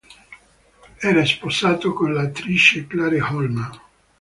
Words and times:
Era 1.03 1.23
sposato 1.25 1.93
con 1.93 2.11
l'attrice 2.11 2.87
Clare 2.87 3.21
Holman. 3.21 3.79